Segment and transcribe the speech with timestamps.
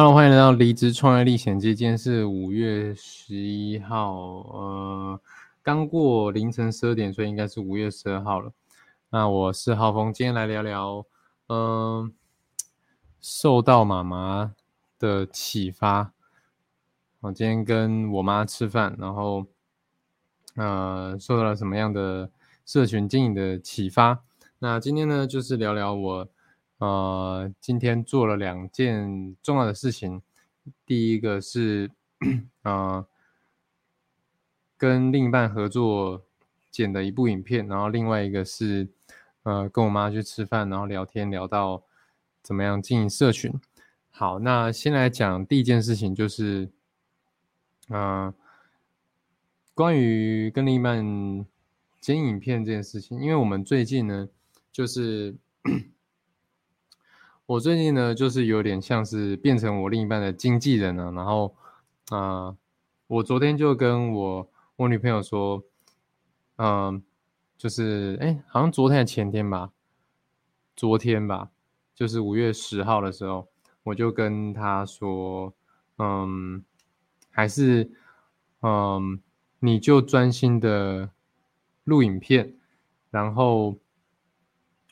[0.00, 1.74] Hello，欢迎来到离职创业历险记。
[1.74, 5.20] 今天是五月十一号，呃，
[5.60, 8.52] 刚过凌晨十二点，所以应该是五月十二号了。
[9.10, 11.04] 那我是浩峰，今天来聊聊，
[11.48, 12.12] 嗯，
[13.20, 14.54] 受到妈妈
[15.00, 16.12] 的启发。
[17.18, 19.46] 我今天跟我妈吃饭，然后，
[20.54, 22.30] 呃，受到了什么样的
[22.64, 24.22] 社群经营的启发？
[24.60, 26.28] 那今天呢，就是聊聊我。
[26.78, 30.22] 呃，今天做了两件重要的事情。
[30.86, 31.90] 第一个是，
[32.62, 33.04] 呃，
[34.76, 36.22] 跟另一半合作
[36.70, 38.88] 剪的一部影片，然后另外一个是，
[39.42, 41.82] 呃，跟我妈去吃饭，然后聊天聊到
[42.42, 43.52] 怎么样经营社群。
[44.10, 46.70] 好，那先来讲第一件事情，就是，
[47.88, 48.32] 呃，
[49.74, 51.44] 关于跟另一半
[52.00, 54.28] 剪影片这件事情，因为我们最近呢，
[54.70, 55.34] 就是。
[57.48, 61.10] 我最近呢，就是有点像是变成我另一半的经纪人了。
[61.12, 61.56] 然后，
[62.10, 62.54] 啊，
[63.06, 65.62] 我昨天就跟我我女朋友说，
[66.56, 67.02] 嗯，
[67.56, 69.72] 就是哎，好像昨天还前天吧，
[70.76, 71.48] 昨天吧，
[71.94, 73.48] 就是五月十号的时候，
[73.82, 75.50] 我就跟她说，
[75.96, 76.62] 嗯，
[77.30, 77.90] 还是，
[78.60, 79.18] 嗯，
[79.60, 81.08] 你就专心的
[81.84, 82.54] 录影片，
[83.10, 83.74] 然后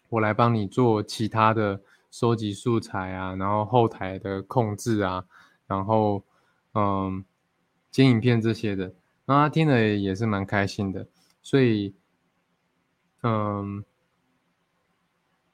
[0.09, 1.83] 我来帮你做其他的。
[2.11, 5.25] 收集素材啊，然后后台的控制啊，
[5.67, 6.25] 然后
[6.75, 7.25] 嗯，
[7.91, 11.07] 剪影片这些的，那他听了也是蛮开心的，
[11.43, 11.95] 所以
[13.23, 13.85] 嗯，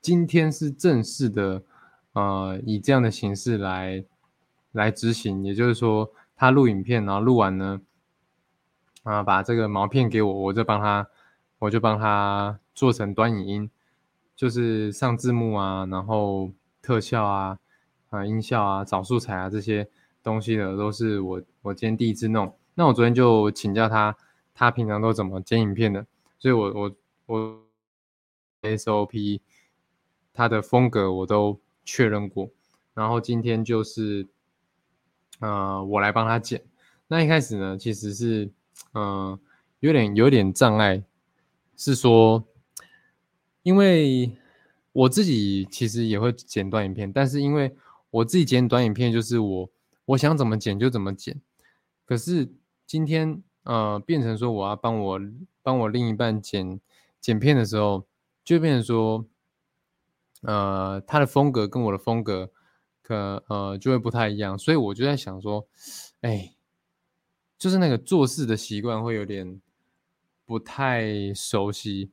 [0.01, 1.63] 今天是正式的，
[2.13, 4.05] 呃，以这样的形式来
[4.73, 7.81] 来执行，也就是说，他录影片，然后录完呢，
[9.05, 11.09] 啊，把这个毛片给我，我就帮他，
[11.61, 13.71] 我就帮他做成端影音。
[14.35, 16.51] 就是上字幕啊，然后
[16.81, 17.59] 特效啊，
[18.11, 19.89] 啊音效啊，找素材啊这些
[20.23, 22.53] 东西的，都是我我今天第一次弄。
[22.75, 24.17] 那我昨天就请教他，
[24.55, 26.05] 他平常都怎么剪影片的？
[26.39, 27.63] 所以我我我
[28.63, 29.41] SOP
[30.33, 32.51] 他的风格我都确认过。
[32.95, 34.27] 然后今天就是，
[35.41, 36.63] 呃，我来帮他剪。
[37.07, 38.51] 那一开始呢，其实是
[38.95, 39.39] 嗯
[39.81, 41.03] 有点有点障碍，
[41.77, 42.43] 是说。
[43.63, 44.33] 因为
[44.93, 47.75] 我自己其实也会剪短影片，但是因为
[48.11, 49.71] 我自己剪短影片，就是我
[50.05, 51.41] 我想怎么剪就怎么剪。
[52.05, 52.53] 可是
[52.87, 55.21] 今天呃变成说我要帮我
[55.63, 56.81] 帮我另一半剪
[57.21, 58.07] 剪片的时候，
[58.45, 59.25] 就变成说
[60.43, 62.51] 呃他的风格跟我的风格
[63.01, 65.67] 可呃就会不太一样，所以我就在想说，
[66.21, 66.55] 哎，
[67.57, 69.63] 就是那个做事的习惯会有点
[70.45, 72.11] 不太熟悉。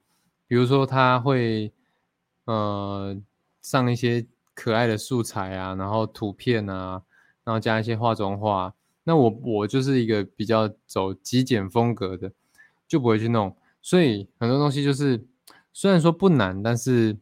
[0.50, 1.72] 比如说他会，
[2.46, 3.16] 呃，
[3.62, 7.04] 上一些可爱的素材啊，然后图片啊，
[7.44, 8.74] 然后加一些化妆画。
[9.04, 12.32] 那我我就是一个比较走极简风格的，
[12.88, 13.56] 就不会去弄。
[13.80, 15.24] 所以很多东西就是
[15.72, 17.16] 虽然说不难，但是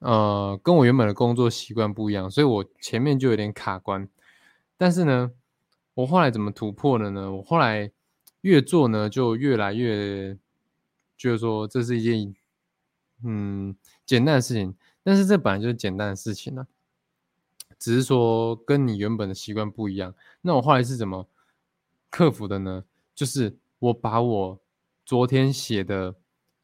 [0.00, 4.06] 呃，跟我原本的工作习惯不一样，所以我前面就有点卡关。
[4.76, 5.32] 但是呢，
[5.94, 7.32] 我后来怎么突破的呢？
[7.32, 7.90] 我后来
[8.42, 10.36] 越做呢，就越来越
[11.16, 12.36] 就是说这是一件。
[13.24, 13.74] 嗯，
[14.04, 16.66] 简单的事情，但是这本来就是简单的事情呢，
[17.78, 20.14] 只是说跟你原本的习惯不一样。
[20.40, 21.28] 那我后来是怎么
[22.10, 22.84] 克服的呢？
[23.14, 24.60] 就是我把我
[25.04, 26.14] 昨天写的，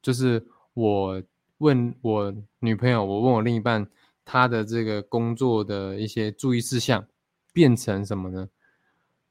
[0.02, 1.22] 就是我
[1.58, 3.88] 问我女朋友，我问我另一半，
[4.24, 7.06] 他的这个工作的一些注意事项，
[7.52, 8.48] 变成什么呢？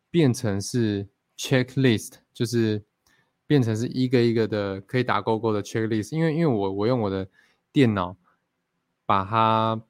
[0.09, 1.07] 变成是
[1.38, 2.83] checklist，就是。
[3.47, 7.27] 变成是一个一个的可以打勾勾的 checklist，因为因为我我用我的
[7.71, 8.17] 电脑
[9.05, 9.81] 把它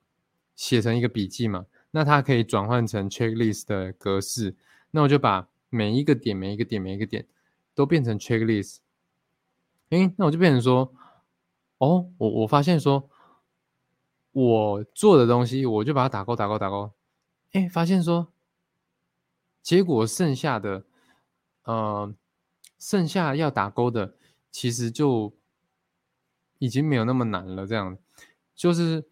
[0.56, 4.56] 写成一个笔记嘛，那它可以转换成 checklist 的格式，
[4.92, 7.26] 那我就把每一个点每一个点每一个点
[7.74, 8.78] 都变成 checklist。
[9.90, 10.94] 哎，那我就变成说，
[11.80, 13.10] 哦，我我发现说，
[14.34, 16.92] 我做的东西我就把它打勾打勾打勾，
[17.54, 18.28] 哎，发现说，
[19.64, 20.84] 结果剩下的，
[21.64, 22.14] 呃。
[22.80, 24.16] 剩下要打勾的，
[24.52, 25.34] 其实就
[26.60, 27.66] 已经没有那么难了。
[27.66, 27.98] 这样，
[28.56, 29.06] 就是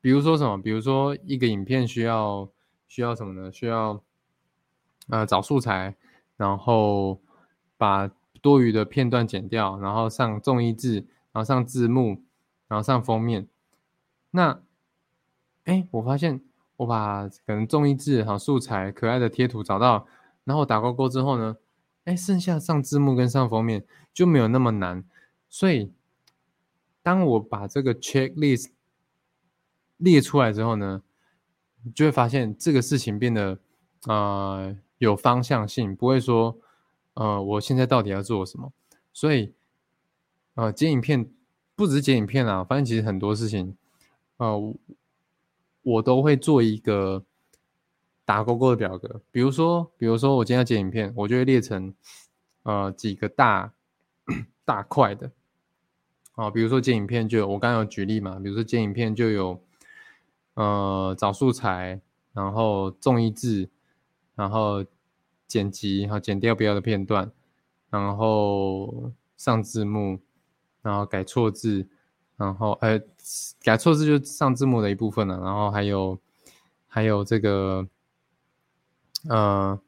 [0.00, 2.50] 比如说什么，比如说一个影片需要
[2.88, 3.52] 需要什么呢？
[3.52, 4.02] 需要
[5.08, 5.96] 呃找素材，
[6.36, 7.20] 然后
[7.76, 8.10] 把
[8.40, 12.22] 多余的片段剪掉，然后上中译字，然后上字幕，
[12.68, 13.46] 然后上封面。
[14.30, 14.62] 那，
[15.64, 16.40] 哎，我发现
[16.76, 20.06] 我把可能中译字、好素材、可爱的贴图找到，
[20.44, 21.56] 然后打勾勾之后呢，
[22.10, 25.04] 哎，剩下上字幕跟上封面就没有那么难。
[25.48, 25.92] 所以，
[27.02, 28.70] 当我把这个 checklist
[29.96, 31.02] 列出来之后呢，
[31.84, 33.60] 你就会发现这个事情变得
[34.06, 36.58] 啊有方向性，不会说。
[37.14, 38.72] 呃，我现在到底要做什么？
[39.12, 39.52] 所以，
[40.54, 41.28] 呃，剪影片
[41.74, 43.76] 不只是剪影片啊，反正其实很多事情，
[44.38, 44.74] 呃，
[45.82, 47.24] 我都会做一个
[48.30, 49.20] 打勾勾的表格。
[49.32, 51.92] 比如说，比如说我今天要剪影片，我就会列成
[52.62, 53.72] 呃几个大
[54.64, 55.30] 大块的。
[56.36, 59.60] 啊，比如说剪影片就有我刚刚有举例嘛，比如说剪影片就有
[60.54, 62.00] 呃找素材，
[62.32, 63.68] 然后重一字，
[64.36, 64.84] 然后。
[65.50, 67.28] 剪辑，然后剪掉不要的片段，
[67.90, 70.20] 然后上字幕，
[70.80, 71.88] 然后改错字，
[72.36, 73.00] 然后呃
[73.60, 76.16] 改错字就上字幕的一部分了，然后还有
[76.86, 77.84] 还有这个
[79.28, 79.80] 呃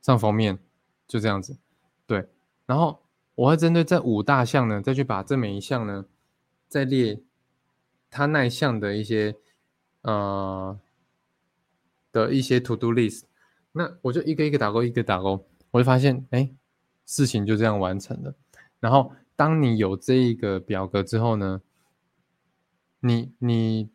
[0.00, 0.58] 上封面，
[1.06, 1.56] 就这样子，
[2.06, 2.28] 对，
[2.66, 3.02] 然后
[3.34, 6.06] 我会针对这五大项呢，再去把这每一项呢
[6.68, 7.20] 再列
[8.10, 9.36] 它那一项的一些
[10.02, 10.78] 呃
[12.12, 13.24] 的一些 to do list。
[13.72, 16.50] 那我就一个一个打勾，一个打勾，我就发现，哎，
[17.06, 18.34] 事情就这样完成了。
[18.80, 21.62] 然后，当你有这一个表格之后呢，
[23.00, 23.90] 你你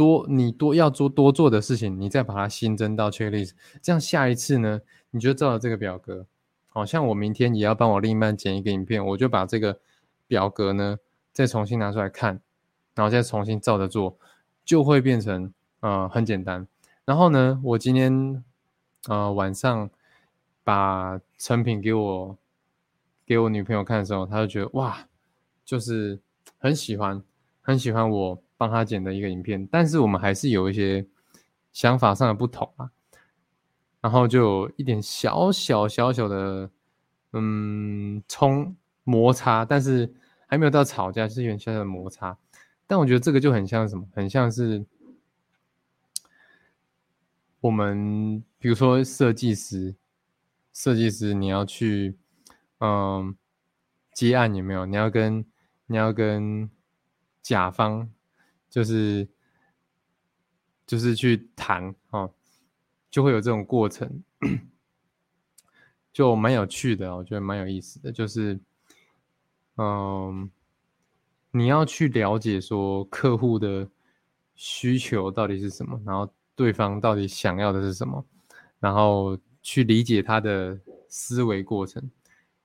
[0.00, 3.50] 多你多要做多做的事情，你再把它新增到 checklist，
[3.82, 4.80] 这样下一次呢，
[5.10, 6.24] 你就照着这个表格。
[6.68, 9.78] 好像我明天也要帮我另一半剪一个影片，我就把这个
[10.26, 10.96] 表格呢
[11.32, 12.40] 再重新拿出来看，
[12.94, 14.16] 然后再重新照着做，
[14.64, 16.66] 就会变成呃很简单。
[17.04, 18.42] 然后呢，我今天。
[19.08, 19.88] 呃，晚上
[20.62, 22.36] 把成品给我
[23.24, 25.08] 给我女朋友看的时候，她就觉得哇，
[25.64, 26.20] 就是
[26.58, 27.22] 很喜欢
[27.62, 29.66] 很喜欢我帮他剪的一个影片。
[29.68, 31.06] 但是我们还是有一些
[31.72, 32.90] 想法上的不同啊，
[34.02, 36.70] 然后就有一点小小小小的
[37.32, 40.12] 嗯冲摩擦，但是
[40.46, 42.36] 还没有到吵架，是有点小小的摩擦。
[42.86, 44.84] 但我觉得这个就很像什么，很像是。
[47.62, 49.94] 我们比如说设计师，
[50.72, 52.16] 设计师你要去，
[52.78, 53.36] 嗯，
[54.14, 54.86] 接案有没有？
[54.86, 55.44] 你要跟
[55.86, 56.70] 你要跟
[57.42, 58.08] 甲方，
[58.70, 59.28] 就是
[60.86, 62.32] 就是去谈哦，
[63.10, 64.22] 就会有这种过程，
[66.12, 68.58] 就蛮有趣的，我觉得蛮有意思的，就是，
[69.76, 70.50] 嗯，
[71.50, 73.86] 你要去了解说客户的
[74.54, 76.32] 需求到底是什么，然后。
[76.56, 78.22] 对方到底想要的是什么，
[78.80, 80.78] 然后去理解他的
[81.08, 82.10] 思维过程。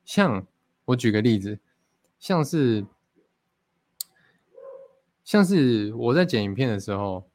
[0.04, 0.46] 像
[0.84, 1.58] 我举个例子，
[2.20, 2.86] 像是
[5.26, 7.30] 像是我在剪影片的时候，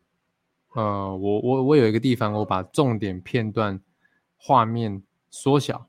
[0.74, 3.78] 呃，我我我有一个地方，我把重点片段
[4.38, 5.88] 画面缩小，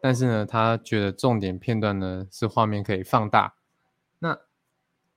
[0.00, 3.54] 但是呢，他觉得重点片段呢是画面可以放大。
[4.20, 4.38] 那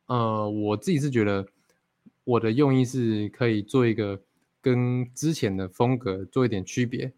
[0.08, 1.46] 呃，我自己是觉得
[2.24, 4.20] 我的用意是可以做一个。
[4.66, 7.14] 跟之前的风格做一点区别，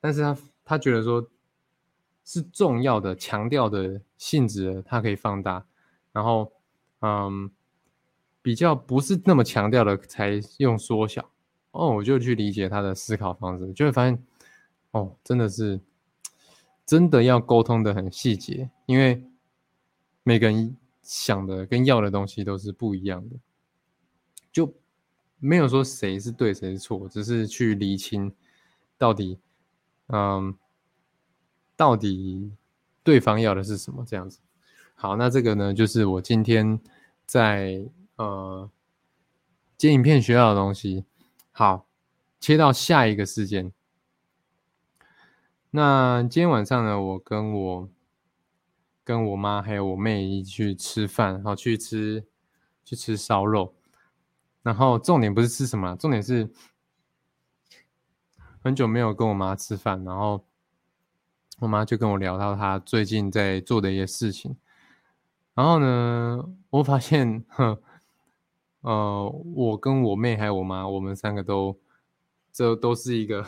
[0.00, 1.24] 但是他他觉得说，
[2.24, 5.64] 是重要的、强调的性质，它可以放大，
[6.10, 6.50] 然后，
[7.00, 7.48] 嗯，
[8.48, 11.28] 比较不是那么强调的才用缩小。
[11.72, 14.18] 哦，我就去理解他的思考方式，就会发现，
[14.92, 15.78] 哦，真的是，
[16.86, 19.22] 真的要沟通的很细节，因为
[20.22, 23.36] 每个人想的跟要的东西都是不一样的，
[24.50, 24.74] 就。
[25.40, 28.34] 没有说谁是对谁是错，只是去厘清
[28.96, 29.38] 到底，
[30.08, 30.52] 嗯，
[31.76, 32.50] 到底
[33.04, 34.40] 对方要的是什么这样子。
[34.96, 36.80] 好，那这个呢，就是我今天
[37.24, 37.80] 在
[38.18, 38.70] 呃
[39.76, 41.06] 接影片学到的东西。
[41.50, 41.86] 好，
[42.38, 43.72] 切到下一个事件。
[45.70, 47.88] 那今天晚上呢，我跟我
[49.02, 52.24] 跟我妈还有我妹一起去吃饭，然后去吃
[52.84, 53.74] 去吃烧肉。
[54.62, 56.50] 然后重点不是吃什么，重点是
[58.60, 60.44] 很久没有跟我妈吃饭，然后
[61.60, 64.56] 我妈就跟我聊到她最近在做的一些事情。
[65.54, 67.80] 然后呢，我发现，哼，
[68.80, 71.78] 呃，我跟我妹还有我妈，我们三个都
[72.52, 73.44] 这都是一个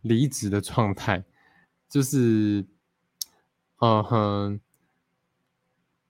[0.00, 1.24] 离职的状态，
[1.88, 2.64] 就是，
[3.78, 4.60] 呃，哼，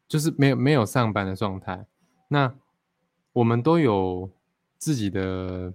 [0.08, 1.86] 就是没有没有上班的状态。
[2.28, 2.54] 那
[3.32, 4.30] 我们都有
[4.78, 5.74] 自己的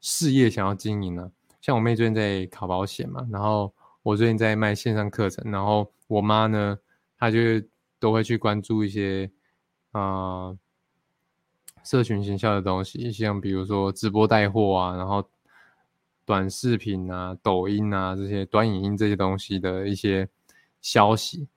[0.00, 1.30] 事业想要经营呢，
[1.60, 6.78] 像我妹最近在考保险嘛，然后我最近在卖线上课程，然后我妈呢，
[7.18, 7.38] 她就
[7.98, 9.30] 都会去关注一些
[9.96, 10.56] 啊
[11.84, 15.28] 社群行销的东西，像比如说直播带货啊，然后
[16.24, 20.28] 短视频啊、抖音啊这些短影音这些东西的一些
[20.80, 21.48] 消息。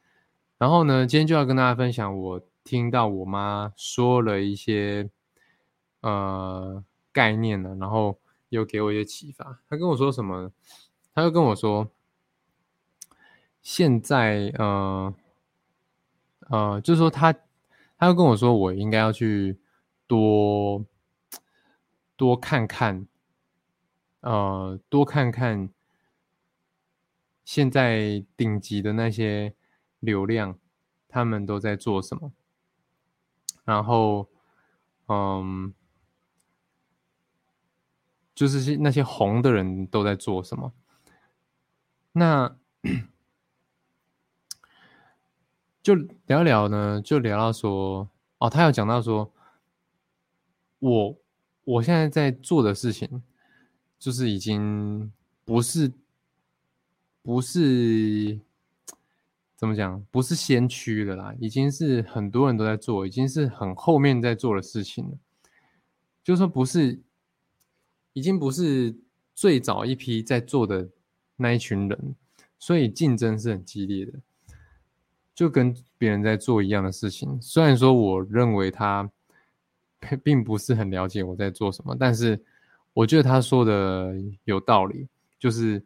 [0.58, 5.10] 然后呢，今天就要跟大家分享，我听到我妈说了一些
[6.02, 8.18] 呃概念呢，然后
[8.50, 9.60] 又给我一些启发。
[9.70, 10.52] 她跟我说什么？
[11.14, 11.90] 她就跟我说。
[13.62, 15.14] 现在，呃，
[16.48, 17.36] 呃，就是说他，
[18.00, 19.60] 他又跟我说，我应该要去
[20.08, 20.86] 多
[22.16, 23.06] 多看看，
[24.22, 25.70] 呃，多看看
[27.44, 29.54] 现在顶级的那些
[30.00, 30.58] 流量，
[31.10, 32.32] 他们都在做什么，
[33.66, 34.30] 然后，
[35.08, 35.74] 嗯，
[38.34, 40.72] 就是那些红的人都在做什么，
[42.14, 42.56] 那。
[45.82, 45.96] 就
[46.28, 49.32] 聊聊呢，就聊到说，哦，他有讲到说，
[50.80, 51.18] 我
[51.64, 53.24] 我现在在做的事情，
[53.98, 55.12] 就是已经
[55.46, 55.92] 不是
[57.22, 58.40] 不是
[59.56, 65.18] 怎么讲，不是先驱的啦，已经是很多人都在做，已经是很后面在做的事情了。
[66.24, 67.02] 就说不是，
[68.14, 68.96] 已经不是
[69.34, 70.90] 最早一批在做的
[71.38, 72.16] 那一群人，
[72.60, 74.14] 所以竞争是很激烈的。
[75.40, 79.10] 就跟别人在做一样的事情，虽然说我认为他
[80.22, 82.38] 并不是很了解我在做什么，但是
[82.92, 85.08] 我觉得他说的有道理，
[85.40, 85.82] 就是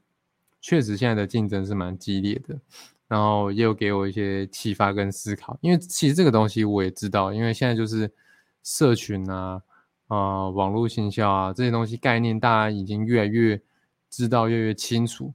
[0.60, 2.60] 确实现在的竞争是蛮激烈的，
[3.08, 5.56] 然后也有给我一些启发跟思考。
[5.62, 8.12] 因为其实这个东西我也知道，因为现在就是
[8.64, 9.62] 社群啊、
[10.08, 13.62] 啊网络行销啊这些东西概念，大家已经越来越
[14.10, 15.32] 知道，越来越清楚，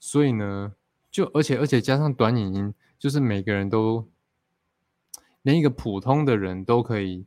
[0.00, 0.72] 所以呢，
[1.10, 2.74] 就而且而且加上短影音。
[2.98, 4.08] 就是每个人都，
[5.42, 7.26] 连一个普通的人都可以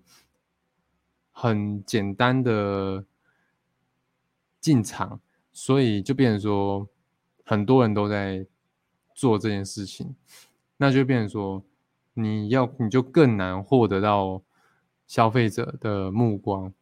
[1.32, 3.06] 很简单的
[4.60, 5.22] 进场，
[5.52, 6.90] 所以就变成说
[7.46, 8.48] 很多人都在
[9.14, 10.16] 做这件事情，
[10.78, 11.64] 那就变成说
[12.16, 14.42] 你要你就更难获得到
[15.06, 16.74] 消费者的目光。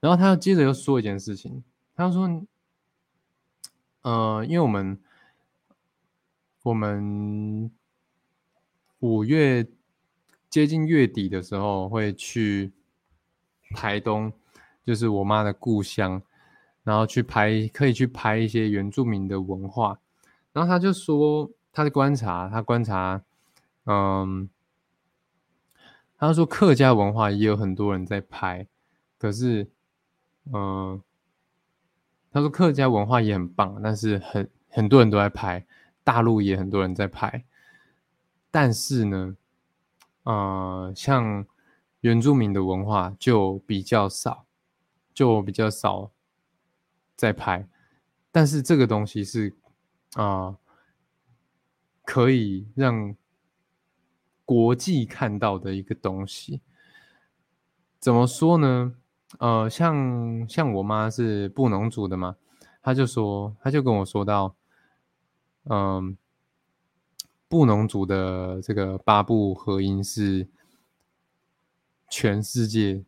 [0.00, 1.62] 然后他接着又说一件事情，
[1.94, 2.44] 他说
[4.02, 5.00] ：“呃，因为我们
[6.64, 7.70] 我们。”
[9.00, 9.66] 五月
[10.48, 12.72] 接近月底的时候，会去
[13.74, 14.32] 台东，
[14.84, 16.22] 就是我妈的故乡，
[16.82, 19.98] 然后去拍，可以去拍一些原住民的文化。
[20.52, 23.22] 然后他就说，他的观察，他观察，
[23.84, 24.48] 嗯，
[26.16, 28.66] 他说客家文化也有很多人在拍，
[29.18, 29.68] 可是，
[30.50, 31.02] 嗯，
[32.30, 35.66] 他说客家文化也很棒，但是很很多人都在拍，
[36.02, 37.44] 大陆也很多人在拍。
[38.58, 39.36] 但是呢，
[40.22, 41.44] 呃，像
[42.00, 44.46] 原住民的文化就比较少，
[45.12, 46.10] 就比较少
[47.14, 47.68] 在拍。
[48.32, 49.54] 但是这个东西是
[50.14, 50.56] 啊，
[52.02, 53.14] 可以让
[54.46, 56.62] 国际看到的一个东西。
[58.00, 58.94] 怎么说呢？
[59.38, 62.36] 呃，像像我妈是布农族的嘛，
[62.80, 64.56] 她就说，她就跟我说到，
[65.64, 66.16] 嗯。
[67.48, 70.48] 布农族的这个八部合音是
[72.10, 73.04] 全世界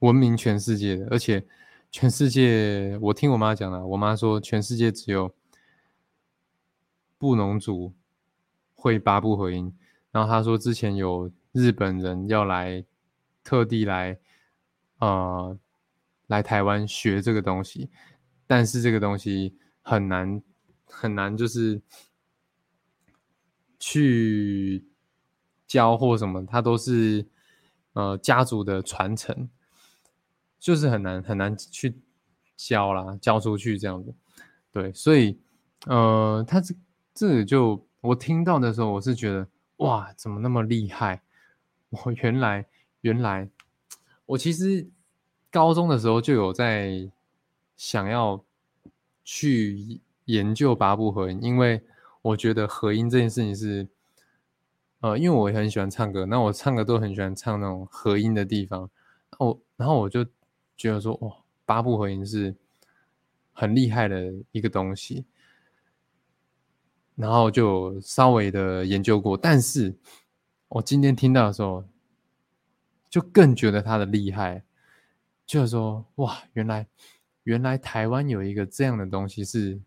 [0.00, 1.46] 闻名全世界的，而且
[1.90, 5.34] 全世界我听我妈讲了，我妈说全世界只有
[7.16, 7.94] 布农族
[8.74, 9.74] 会八部合音。
[10.10, 12.84] 然后她说之前有日本人要来
[13.42, 14.18] 特地来
[14.98, 15.58] 呃
[16.26, 17.88] 来台湾学这个东西，
[18.46, 20.42] 但是这个东西很难
[20.84, 21.80] 很难，就是。
[23.78, 24.84] 去
[25.66, 27.24] 教或什么，他都是
[27.92, 29.48] 呃家族的传承，
[30.58, 31.94] 就是很难很难去
[32.56, 34.14] 教啦，教出去这样子。
[34.72, 35.38] 对，所以
[35.86, 36.74] 呃，他这
[37.14, 41.22] 这就我听到的时候，我是觉得哇，怎么那么厉害？
[41.90, 42.66] 我原来
[43.02, 43.48] 原来
[44.26, 44.88] 我其实
[45.50, 47.10] 高中的时候就有在
[47.76, 48.44] 想要
[49.24, 51.82] 去研究八部合，因为。
[52.22, 53.88] 我觉得合音这件事情是，
[55.00, 58.90] 呃，因为我也很喜欢唱歌，那我唱歌都很喜欢唱那种合音的地方。
[59.38, 60.24] 我然后我就
[60.76, 62.54] 觉得说，哇，八部合音是
[63.52, 65.24] 很厉害的一个东西，
[67.14, 69.36] 然后就稍微的研究过。
[69.36, 69.96] 但是
[70.68, 71.84] 我今天听到的时候，
[73.08, 74.64] 就更觉得它的厉害，
[75.46, 76.86] 就是说，哇，原来
[77.44, 79.80] 原来台湾有一个这样的东西是。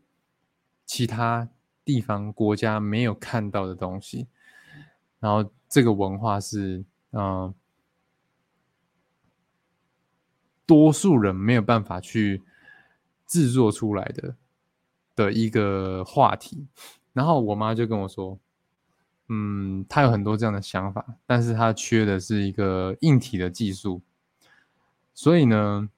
[0.84, 1.48] 其他
[1.92, 4.28] 地方国家没有看到的东西，
[5.20, 7.54] 然后这个文化是嗯，
[10.66, 12.42] 多数人没有办法去
[13.28, 14.36] 制作出来的
[15.16, 16.66] 的一个话题。
[17.12, 18.40] 然后我妈就跟我说。
[19.34, 24.02] 嗯，她有很多这样的想法，但是她缺的是一个硬体的技术。
[25.14, 25.90] 所以呢，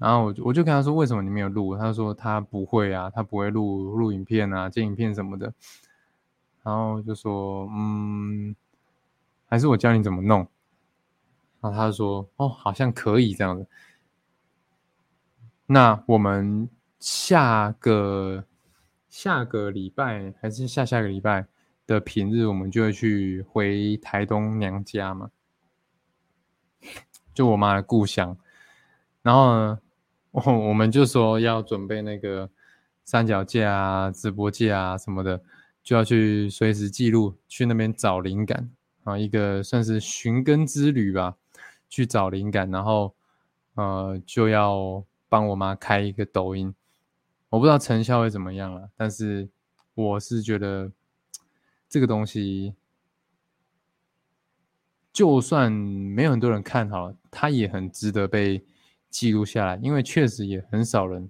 [0.00, 5.52] 然后我我就跟他说：“为什么你没有录？”他说：“他不会啊，他不会录录影片啊，剪影片什么的。”
[6.64, 8.56] 然后就说：“嗯，
[9.46, 10.40] 还是我教你怎么弄。”
[11.60, 13.66] 然后他说：“哦，好像可以这样子。”
[15.66, 18.44] 那我们下个
[19.08, 21.46] 下个礼拜还是下下个礼拜？
[21.86, 25.30] 的平日，我们就会去回台东娘家嘛，
[27.34, 28.38] 就我妈的故乡。
[29.22, 29.80] 然后呢，
[30.30, 32.50] 我 我们就说要准备那个
[33.04, 35.42] 三脚架啊、直播架啊什么的，
[35.82, 38.70] 就要去随时记录，去那边找灵感
[39.04, 41.36] 啊，一个算是寻根之旅吧，
[41.88, 42.70] 去找灵感。
[42.70, 43.14] 然后
[43.74, 46.74] 呃，就要帮我妈开一个抖音，
[47.48, 49.48] 我不知道成效会怎么样了，但是
[49.94, 50.90] 我是觉得。
[51.92, 52.76] 这个东西，
[55.12, 58.64] 就算没有很多人看好，它也很值得被
[59.10, 61.28] 记录下来，因为确实也很少人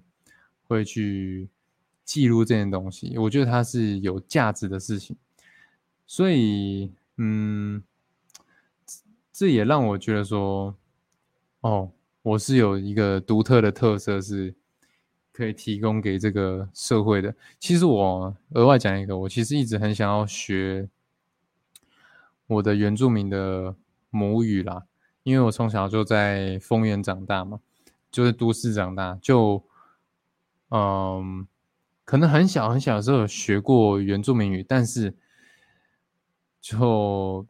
[0.68, 1.48] 会去
[2.04, 3.16] 记录这件东西。
[3.18, 5.16] 我觉得它是有价值的事情，
[6.06, 7.82] 所以，嗯，
[9.32, 10.76] 这也让我觉得说，
[11.62, 11.90] 哦，
[12.22, 14.54] 我是有一个独特的特色是。
[15.32, 17.34] 可以提供给这个社会的。
[17.58, 20.86] 其实我额外讲一个，我其实一直很想要学
[22.46, 23.74] 我的原住民的
[24.10, 24.82] 母语啦，
[25.22, 27.60] 因为我从小就在丰原长大嘛，
[28.10, 29.62] 就是都市长大，就
[30.70, 31.46] 嗯，
[32.04, 35.14] 可能很小很小的时候有学过原住民语，但是
[36.60, 37.46] 就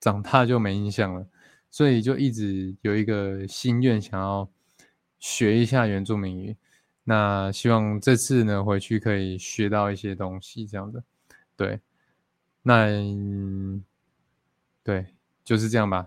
[0.00, 1.26] 长大就没印象了，
[1.70, 4.48] 所以就一直有一个心愿想要。
[5.20, 6.56] 学一下原住民语，
[7.02, 11.02] 那希望这次呢回去可以学到一些东西，这样的，
[11.56, 11.80] 对，
[12.62, 12.86] 那
[14.84, 16.06] 对，就是这样吧。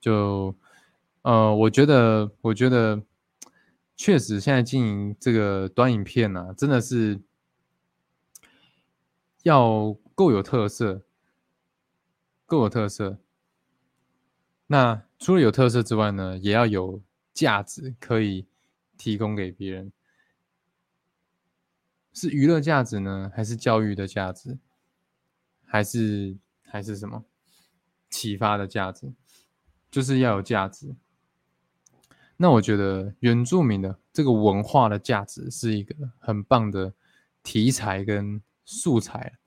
[0.00, 0.54] 就
[1.26, 3.02] 呃，我觉得，我觉得
[3.96, 7.20] 确实现在经营这个短影片呢，真的是
[9.42, 11.02] 要够有特色，
[12.46, 13.18] 够有特色。
[14.68, 17.02] 那除了有特色之外呢，也要有。
[17.34, 18.46] 价值可以
[18.96, 19.92] 提供给别人，
[22.14, 24.56] 是娱乐价值呢，还是教育的价值，
[25.66, 27.26] 还是还是什么
[28.08, 29.12] 启发的价值？
[29.90, 30.96] 就是要有价值。
[32.36, 36.92] 那我觉得原住民的这个文化的价值是一个很棒的
[37.42, 39.38] 题材跟素材。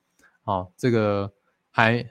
[0.44, 1.34] 好，这个
[1.70, 2.10] 还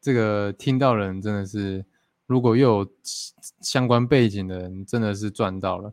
[0.00, 1.84] 这个听到人真的是。
[2.24, 2.92] 如果又有
[3.60, 5.92] 相关背景的人，真的是赚到了。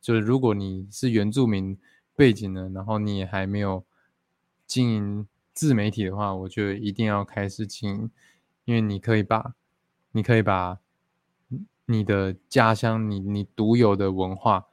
[0.00, 1.78] 就是如果你是原住民
[2.16, 3.84] 背景的，然后你也还没有
[4.66, 8.10] 经营自媒体的话，我觉得一定要开始经营，
[8.64, 9.54] 因为你可以把，
[10.10, 10.80] 你可以把
[11.90, 14.66] 你的家乡、你你独有的文化，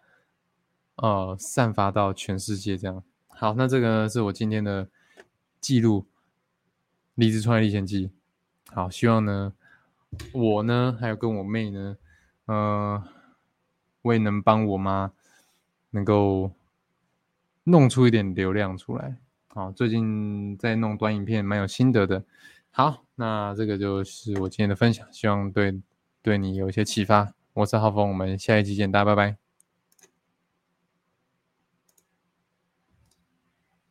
[0.97, 2.77] 呃，散发到全世界。
[2.77, 4.89] 这样好，那这个是我今天的
[5.61, 6.01] 记录
[7.15, 8.07] 《离职创业历险记》。
[8.75, 9.53] 好，希望呢。
[10.31, 11.97] 我呢，还有跟我妹呢，
[12.45, 13.03] 呃，
[14.01, 15.11] 我也能帮我妈
[15.91, 16.51] 能够
[17.65, 19.17] 弄出一点流量出来。
[19.47, 22.23] 好，最近在弄短影片，蛮有心得的。
[22.71, 25.81] 好，那这个就是我今天的分享，希望对
[26.25, 27.35] 对你有一些启发。
[27.53, 29.44] 我是浩峰，我们下一期见，大家拜拜。